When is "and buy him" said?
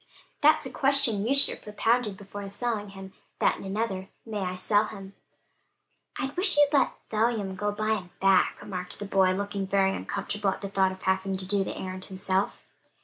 7.67-8.09